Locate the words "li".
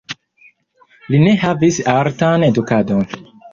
1.09-1.19